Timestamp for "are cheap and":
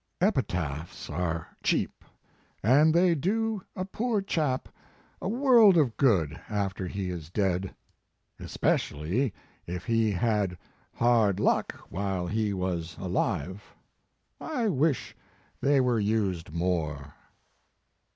1.11-2.91